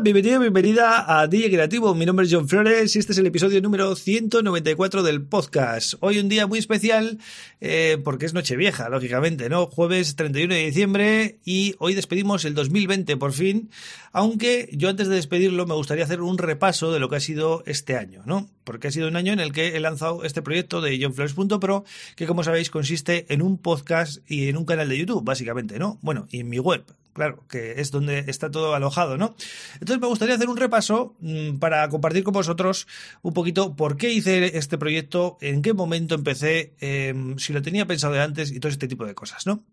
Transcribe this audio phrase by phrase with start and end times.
[0.00, 1.92] Bienvenido, bienvenida a DJ Creativo.
[1.92, 5.94] Mi nombre es John Flores y este es el episodio número 194 del podcast.
[5.98, 7.18] Hoy un día muy especial
[7.60, 9.66] eh, porque es Nochevieja, lógicamente, ¿no?
[9.66, 13.70] Jueves 31 de diciembre y hoy despedimos el 2020 por fin,
[14.12, 17.64] aunque yo antes de despedirlo me gustaría hacer un repaso de lo que ha sido
[17.66, 18.48] este año, ¿no?
[18.62, 21.84] Porque ha sido un año en el que he lanzado este proyecto de johnflores.pro
[22.14, 25.98] que como sabéis consiste en un podcast y en un canal de YouTube, básicamente, ¿no?
[26.02, 29.34] Bueno, y en mi web, claro, que es donde está todo alojado, ¿no?
[29.74, 32.86] Entonces me gustaría hacer un repaso mmm, para compartir con vosotros
[33.22, 37.86] un poquito por qué hice este proyecto, en qué momento empecé, eh, si lo tenía
[37.86, 39.64] pensado antes y todo este tipo de cosas, ¿no?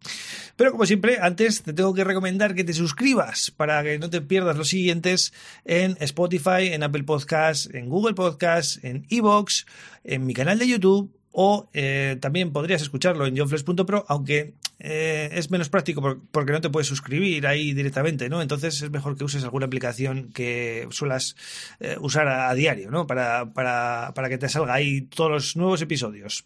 [0.55, 4.21] Pero como siempre, antes te tengo que recomendar que te suscribas para que no te
[4.21, 5.33] pierdas los siguientes
[5.65, 9.65] en Spotify, en Apple Podcasts, en Google Podcasts, en Evox,
[10.03, 15.51] en mi canal de YouTube o eh, también podrías escucharlo en johnflex.pro, aunque eh, es
[15.51, 18.41] menos práctico por, porque no te puedes suscribir ahí directamente, ¿no?
[18.41, 21.35] Entonces es mejor que uses alguna aplicación que suelas
[21.81, 23.05] eh, usar a, a, diario, ¿no?
[23.05, 26.45] Para, para, para, que te salga ahí todos los nuevos episodios.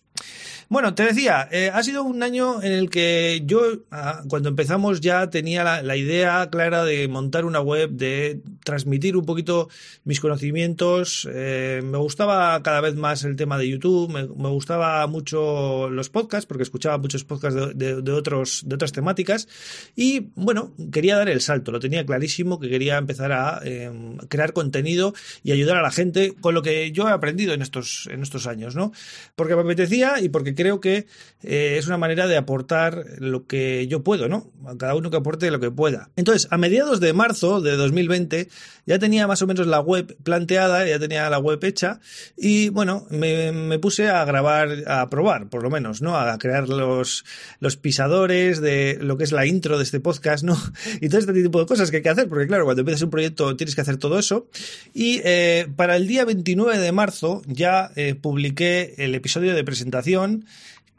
[0.69, 5.01] Bueno, te decía, eh, ha sido un año en el que yo, ah, cuando empezamos,
[5.01, 9.67] ya tenía la, la, idea clara de montar una web, de transmitir un poquito
[10.03, 11.27] mis conocimientos.
[11.33, 16.11] Eh, me gustaba cada vez más el tema de YouTube, me, me, gustaba mucho los
[16.11, 19.47] podcasts, porque escuchaba muchos podcasts de, de, de, otros, de otras temáticas.
[19.95, 23.89] Y bueno, quería dar el salto, lo tenía clarísimo que quería empezar a eh,
[24.27, 28.07] crear contenido y ayudar a la gente con lo que yo he aprendido en estos,
[28.11, 28.91] en estos años, ¿no?
[29.35, 31.07] Porque me apetecía y porque creo que
[31.41, 34.51] eh, es una manera de aportar lo que yo puedo, ¿no?
[34.65, 36.09] A cada uno que aporte lo que pueda.
[36.17, 38.49] Entonces, a mediados de marzo de 2020
[38.85, 42.01] ya tenía más o menos la web planteada, ya tenía la web hecha
[42.35, 46.17] y bueno, me, puse a grabar, a probar, por lo menos, ¿no?
[46.17, 47.23] A crear los,
[47.61, 50.57] los pisadores de lo que es la intro de este podcast, ¿no?
[50.99, 53.11] Y todo este tipo de cosas que hay que hacer, porque claro, cuando empiezas un
[53.11, 54.47] proyecto tienes que hacer todo eso.
[54.93, 60.45] Y eh, para el día 29 de marzo ya eh, publiqué el episodio de presentación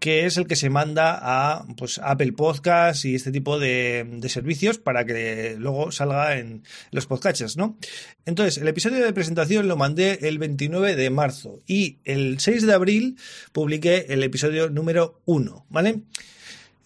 [0.01, 4.79] que es el que se manda a pues, Apple Podcasts y este tipo de, servicios
[4.79, 7.77] para que luego salga en los podcasts, ¿no?
[8.25, 12.73] Entonces, el episodio de presentación lo mandé el 29 de marzo y el 6 de
[12.73, 13.19] abril
[13.53, 16.01] publiqué el episodio número 1, ¿vale?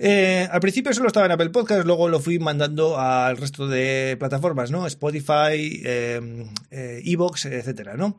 [0.01, 4.17] Eh, al principio solo estaba en Apple Podcast, luego lo fui mandando al resto de
[4.19, 4.89] plataformas, ¿no?
[4.89, 8.17] Spotify, eh, eh, Evox, etcétera, ¿no?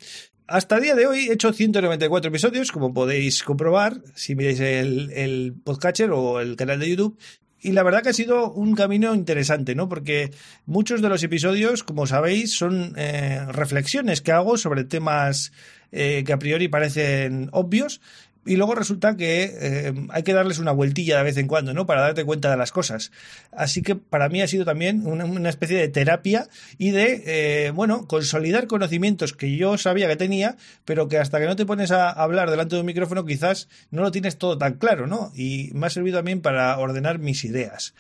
[0.48, 5.12] Hasta el día de hoy he hecho 194 episodios, como podéis comprobar si miráis el,
[5.12, 7.18] el podcatcher o el canal de YouTube.
[7.62, 9.90] Y la verdad que ha sido un camino interesante, ¿no?
[9.90, 10.30] Porque
[10.68, 15.52] muchos de los episodios, como sabéis, son eh, reflexiones que hago sobre temas
[15.92, 18.00] eh, que a priori parecen obvios,
[18.46, 21.86] y luego resulta que eh, hay que darles una vueltilla de vez en cuando, ¿no?
[21.86, 23.12] Para darte cuenta de las cosas.
[23.52, 26.48] Así que para mí ha sido también una, especie de terapia
[26.78, 31.46] y de, eh, bueno, consolidar conocimientos que yo sabía que tenía, pero que hasta que
[31.46, 34.76] no te pones a hablar delante de un micrófono quizás no lo tienes todo tan
[34.76, 35.32] claro, ¿no?
[35.36, 37.94] Y me ha servido también para ordenar mis ideas.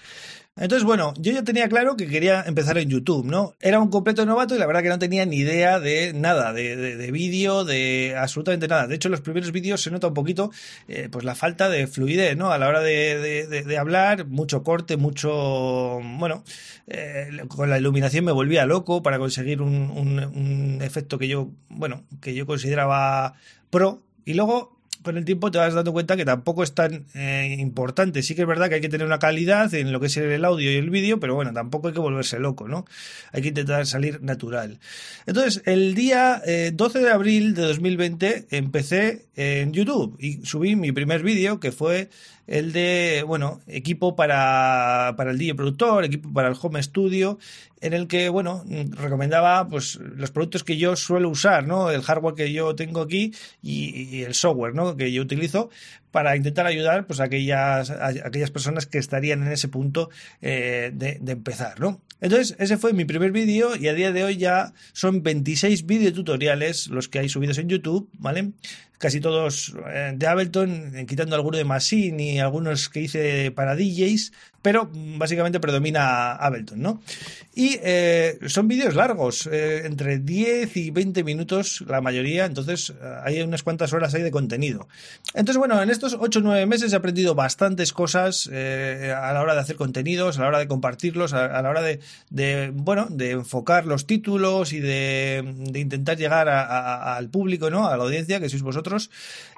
[0.57, 3.55] Entonces, bueno, yo ya tenía claro que quería empezar en YouTube, ¿no?
[3.59, 6.77] Era un completo novato y la verdad que no tenía ni idea de nada, de,
[6.77, 8.87] de, de vídeo, de absolutamente nada.
[8.87, 10.51] De hecho, en los primeros vídeos se nota un poquito,
[10.87, 12.51] eh, pues la falta de fluidez, ¿no?
[12.51, 16.45] A la hora de, hablar, mucho corte, mucho, bueno,
[16.87, 21.49] eh, con la iluminación me volvía loco para conseguir un, un, un efecto que yo,
[21.67, 23.33] bueno, que yo consideraba
[23.69, 24.01] pro.
[24.23, 24.74] Y luego
[25.05, 28.23] con el tiempo te vas dando cuenta que tampoco es tan eh, importante.
[28.23, 30.43] Sí que es verdad que hay que tener una calidad en lo que es el
[30.43, 32.85] audio y el vídeo, pero bueno, tampoco hay que volverse loco, ¿no?
[33.31, 34.79] Hay que intentar salir natural.
[35.27, 40.91] Entonces, el día eh, 12 de abril de 2020 empecé en YouTube y subí mi
[40.91, 42.09] primer vídeo que fue
[42.47, 47.39] el de, bueno, equipo para, para el DJ productor, equipo para el home studio,
[47.85, 51.91] en el que, bueno, recomendaba pues los productos que yo suelo usar, ¿no?
[51.91, 54.97] El hardware que yo tengo aquí y, y el software, ¿no?
[54.97, 55.69] Que yo utilizo
[56.15, 60.09] para intentar ayudar pues a aquellas, aquellas personas que estarían en ese punto
[60.41, 61.99] eh, de, empezar, ¿no?
[62.21, 66.87] Entonces, ese fue mi primer vídeo y a día de hoy ya son 26 videotutoriales
[66.87, 68.53] los que hay subidos en YouTube, ¿vale?
[68.97, 73.75] Casi todos eh, de Ableton, eh, quitando alguno de Machine y algunos que hice para
[73.75, 74.31] DJs,
[74.61, 77.01] pero básicamente predomina Ableton, ¿no?
[77.53, 77.79] Y
[78.47, 84.13] son vídeos largos, entre 10 y 20 minutos la mayoría, entonces hay unas cuantas horas
[84.13, 84.89] ahí de contenido.
[85.33, 89.33] Entonces, bueno, en estos estos 8 o 9 meses he aprendido bastantes cosas eh, a
[89.33, 93.07] la hora de hacer contenidos, a la hora de compartirlos, a, la hora de, bueno,
[93.09, 95.43] de enfocar los títulos y de,
[95.73, 97.87] intentar llegar al público, ¿no?
[97.87, 99.09] A la audiencia, que sois vosotros.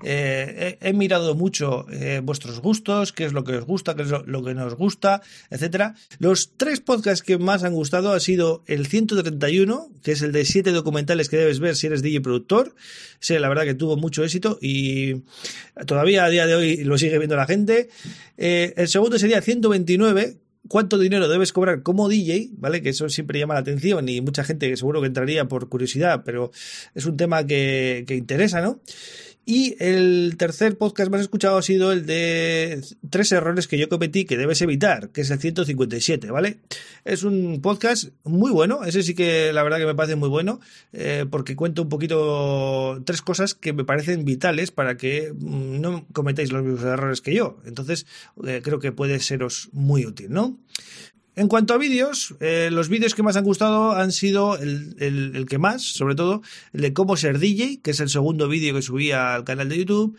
[0.03, 4.09] Eh, he, mirado mucho eh, vuestros gustos, qué es lo que os gusta, qué es
[4.09, 5.95] lo, que nos gusta, etcétera.
[6.19, 10.45] Los tres podcasts que más han gustado ha sido el 131, que es el de
[10.45, 12.75] 7 documentales que debes ver si eres DJ productor.
[13.19, 15.23] Sí, la verdad que tuvo mucho éxito y
[15.85, 17.89] todavía a día de hoy lo sigue viendo la gente.
[18.38, 20.38] Eh, el segundo sería 129,
[20.68, 22.81] cuánto dinero debes cobrar como DJ, ¿vale?
[22.81, 26.51] Que eso siempre llama la atención y mucha gente seguro que entraría por curiosidad, pero
[26.94, 28.81] es un tema que, que interesa, ¿no?
[29.49, 34.25] Y el tercer podcast más escuchado ha sido el de tres errores que yo cometí
[34.25, 36.59] que debes evitar, que es el 157, ¿vale?
[37.05, 40.59] Es un podcast muy bueno, ese sí que la verdad que me parece muy bueno,
[40.91, 46.05] eh, porque cuento un poquito tres cosas que me parecen vitales para que mm, no
[46.11, 47.61] cometáis los mismos errores que yo.
[47.65, 48.05] Entonces,
[48.45, 50.59] eh, creo que puede seros muy útil, ¿no?
[51.38, 55.60] En cuanto a vídeos, eh, los vídeos que más han gustado han sido el, que
[55.60, 56.42] más, sobre todo,
[56.74, 59.78] el de cómo ser DJ, que es el segundo vídeo que subí al canal de
[59.78, 60.18] YouTube.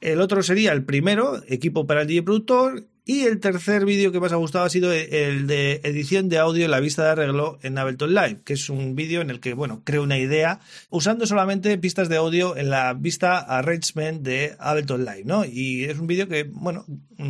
[0.00, 2.84] El otro sería el primero, equipo para el DJ productor.
[3.08, 6.64] Y el tercer vídeo que más ha gustado ha sido el de edición de audio
[6.64, 9.54] en la vista de arreglo en Ableton Live, que es un vídeo en el que,
[9.54, 10.58] bueno, creo una idea
[10.90, 15.44] usando solamente pistas de audio en la vista arrangement de Ableton Live, ¿no?
[15.44, 16.84] Y es un vídeo que, bueno,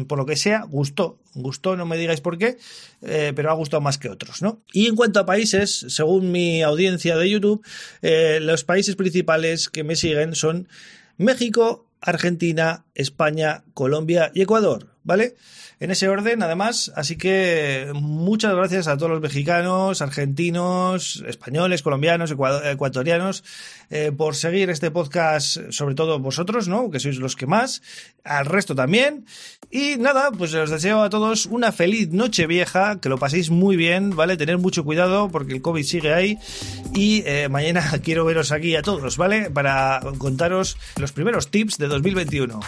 [0.09, 1.19] por lo que sea, gustó.
[1.35, 2.57] Gustó, no me digáis por qué,
[3.03, 4.63] eh, pero ha gustado más que otros, ¿no?
[4.73, 7.63] Y en cuanto a países, según mi audiencia de YouTube,
[8.01, 10.69] eh, los países principales que me siguen son
[11.19, 15.37] México, Argentina, España, Colombia y Ecuador, ¿vale?
[15.79, 16.93] en ese orden, además.
[16.95, 23.45] Así que muchas gracias a todos los mexicanos, argentinos, españoles, colombianos, ecuatorianos,
[23.91, 26.91] eh, por seguir este podcast, sobre todo vosotros, ¿no?
[26.91, 27.83] Que sois los que más,
[28.25, 29.27] al resto también.
[29.71, 33.77] Y nada, pues os deseo a todos una feliz noche vieja, que lo paséis muy
[33.77, 34.37] bien, ¿vale?
[34.37, 36.39] Tener mucho cuidado porque el COVID sigue ahí.
[36.95, 39.51] Y eh, mañana quiero veros aquí a todos, ¿vale?
[39.51, 42.61] Para contaros los primeros tips de 2021.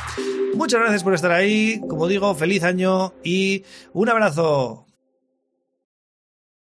[0.54, 1.80] Muchas gracias por estar ahí.
[1.88, 4.87] Como digo, feliz año y un abrazo.